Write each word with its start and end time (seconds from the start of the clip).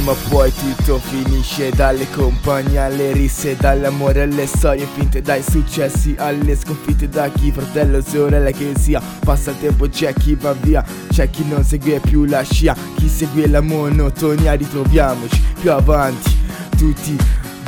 Prima 0.00 0.14
o 0.14 0.28
poi 0.30 0.50
tutto 0.54 0.98
finisce. 0.98 1.68
Dalle 1.68 2.10
compagnie 2.10 2.78
alle 2.78 3.12
risse 3.12 3.54
Dall'amore 3.54 4.22
alle 4.22 4.46
storie 4.46 4.86
finte 4.94 5.20
Dai 5.20 5.42
successi 5.42 6.14
alle 6.16 6.56
sconfitte 6.56 7.06
Da 7.06 7.28
chi 7.28 7.52
fratello 7.52 8.00
sorella 8.00 8.50
che 8.50 8.72
sia. 8.78 8.98
Passa 9.22 9.50
il 9.50 9.58
tempo 9.60 9.90
c'è 9.90 10.14
chi 10.14 10.36
va 10.36 10.54
via 10.54 10.82
C'è 11.10 11.28
chi 11.28 11.46
non 11.46 11.62
segue 11.62 12.00
più 12.00 12.24
la 12.24 12.42
scia. 12.42 12.74
Chi 12.96 13.08
segue 13.08 13.46
la 13.46 13.60
monotonia 13.60 14.54
Ritroviamoci 14.54 15.42
più 15.60 15.70
avanti. 15.70 16.34
Tutti 16.78 17.18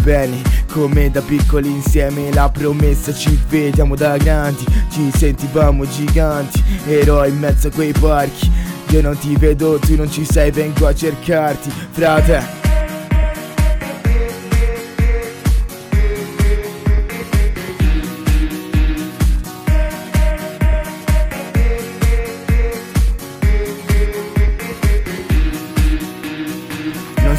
bene 0.03 0.41
come 0.73 1.11
da 1.11 1.21
piccoli 1.21 1.69
insieme 1.69 2.33
la 2.33 2.49
promessa 2.49 3.13
ci 3.13 3.39
vediamo 3.47 3.95
da 3.95 4.17
grandi. 4.17 4.65
Ci 4.91 5.11
sentivamo 5.15 5.87
giganti 5.87 6.63
Eroi 6.87 7.29
in 7.29 7.39
mezzo 7.39 7.69
a 7.69 7.71
quei 7.71 7.93
parchi 7.93 8.62
io 8.93 9.01
non 9.01 9.17
ti 9.17 9.35
vedo, 9.37 9.79
tu 9.79 9.97
non 9.97 10.11
ci 10.11 10.23
sei, 10.25 10.51
vengo 10.51 10.87
a 10.87 10.95
cercarti, 10.95 11.71
frate. 11.93 12.61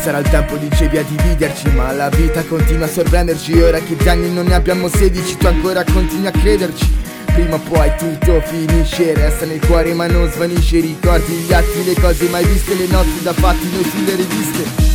Sarà 0.02 0.18
il 0.18 0.30
tempo 0.30 0.58
dicevi 0.58 0.98
a 0.98 1.04
dividerci 1.04 1.70
Ma 1.70 1.94
la 1.94 2.10
vita 2.10 2.44
continua 2.44 2.88
a 2.88 2.90
sorprenderci 2.90 3.58
Ora 3.62 3.80
che 3.80 3.96
di 3.96 4.10
anni 4.10 4.34
non 4.34 4.48
ne 4.48 4.54
abbiamo 4.54 4.90
16 4.90 5.38
Tu 5.38 5.48
ancora 5.48 5.86
continui 5.86 6.28
a 6.28 6.32
crederci 6.32 7.13
Prima 7.34 7.56
o 7.56 7.60
poi 7.60 7.92
tutto 7.98 8.42
finisce 8.42 9.14
Resta 9.14 9.46
nel 9.46 9.66
cuore 9.66 9.94
ma 9.94 10.08
non 10.08 10.30
svanisce. 10.30 10.80
Ricordi 10.80 11.34
gli 11.34 11.54
atti, 11.54 11.84
le 11.84 11.96
cose 12.00 12.30
mai 12.30 12.46
viste 12.46 12.76
Le 12.76 12.88
notti 12.88 13.22
da 13.24 13.34
fatti 13.34 13.70
noi 13.72 13.84
sulle 13.84 14.16
riviste 14.16 14.93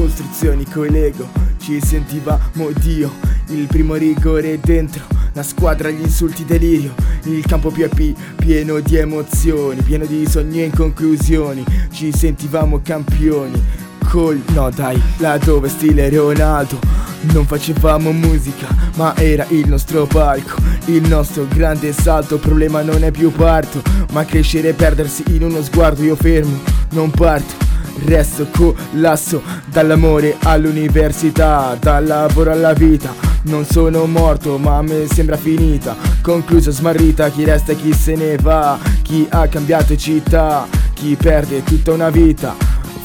costruzioni 0.00 0.64
coi 0.64 0.90
Lego 0.90 1.28
Ci 1.58 1.78
sentivamo 1.84 2.70
Dio 2.80 3.12
Il 3.48 3.66
primo 3.66 3.94
rigore 3.94 4.58
dentro 4.58 5.04
La 5.34 5.42
squadra 5.42 5.90
gli 5.90 6.00
insulti 6.00 6.46
delirio 6.46 6.94
Il 7.24 7.44
campo 7.44 7.70
più 7.70 7.86
pi- 7.90 8.16
pieno 8.36 8.80
di 8.80 8.96
emozioni 8.96 9.82
Pieno 9.82 10.06
di 10.06 10.26
sogni 10.26 10.64
e 10.64 10.70
conclusioni 10.70 11.62
Ci 11.92 12.12
sentivamo 12.16 12.80
campioni 12.82 13.62
Col 14.08 14.40
no 14.54 14.70
dai 14.70 15.00
Là 15.18 15.36
dove 15.36 15.68
stile 15.68 16.08
Ronaldo 16.08 17.08
non 17.32 17.44
facevamo 17.44 18.12
musica, 18.12 18.66
ma 18.94 19.14
era 19.14 19.44
il 19.50 19.68
nostro 19.68 20.06
palco, 20.06 20.56
il 20.86 21.06
nostro 21.06 21.46
grande 21.46 21.92
salto. 21.92 22.38
Problema 22.38 22.80
non 22.80 23.04
è 23.04 23.10
più 23.10 23.30
parto, 23.30 23.82
ma 24.12 24.24
crescere 24.24 24.70
e 24.70 24.72
perdersi 24.72 25.22
in 25.28 25.42
uno 25.42 25.62
sguardo. 25.62 26.02
Io 26.02 26.16
fermo, 26.16 26.58
non 26.92 27.10
parto. 27.10 27.69
Resto 28.04 28.46
collasso 28.50 29.42
dall'amore 29.66 30.36
all'università, 30.42 31.76
dal 31.78 32.06
lavoro 32.06 32.52
alla 32.52 32.72
vita. 32.72 33.12
Non 33.42 33.64
sono 33.64 34.04
morto 34.06 34.58
ma 34.58 34.78
a 34.78 34.82
me 34.82 35.06
sembra 35.06 35.36
finita. 35.36 35.96
Concluso 36.22 36.70
smarrita 36.70 37.30
chi 37.30 37.44
resta 37.44 37.72
e 37.72 37.76
chi 37.76 37.92
se 37.92 38.14
ne 38.14 38.36
va. 38.36 38.78
Chi 39.02 39.26
ha 39.28 39.48
cambiato 39.48 39.96
città 39.96 40.66
Chi 40.92 41.16
perde 41.16 41.62
tutta 41.62 41.92
una 41.92 42.10
vita. 42.10 42.54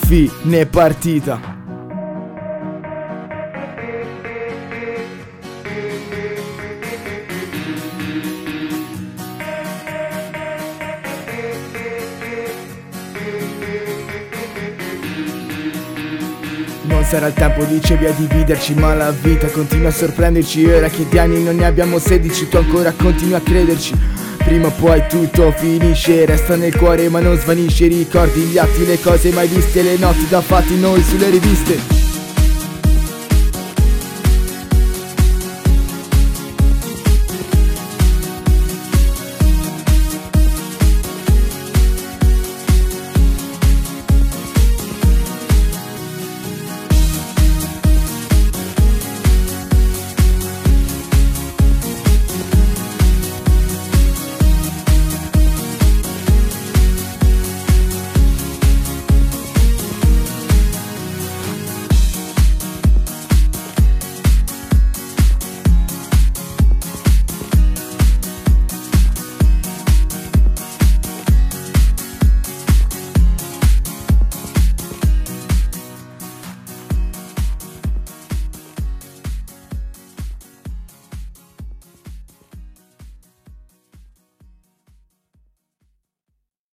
Fine 0.05 0.65
partita 0.65 1.54
sarà 17.05 17.27
il 17.27 17.33
tempo 17.33 17.63
dicevi 17.63 18.05
a 18.05 18.11
dividerci 18.11 18.73
Ma 18.73 18.93
la 18.93 19.11
vita 19.11 19.47
continua 19.47 19.89
a 19.89 19.91
sorprenderci. 19.91 20.65
Ora 20.65 20.89
che 20.89 21.07
di 21.07 21.17
anni 21.17 21.43
non 21.43 21.55
ne 21.55 21.65
abbiamo 21.65 21.99
16 21.99 22.49
Tu 22.49 22.57
ancora 22.57 22.91
continui 22.91 23.35
a 23.35 23.41
crederci. 23.41 23.93
Prima 24.37 24.67
o 24.67 24.71
poi 24.71 25.03
tutto 25.07 25.51
finisce 25.51 26.25
Resta 26.25 26.55
nel 26.55 26.75
cuore 26.75 27.07
ma 27.09 27.19
non 27.19 27.37
svanisce. 27.37 27.87
Ricordi 27.87 28.41
gli 28.41 28.57
atti, 28.57 28.85
le 28.85 28.99
cose 28.99 29.31
mai 29.31 29.47
viste 29.47 29.81
Le 29.81 29.97
notti 29.97 30.27
da 30.27 30.41
fatti 30.41 30.79
noi 30.79 31.01
sulle 31.03 31.29
riviste 31.29 32.04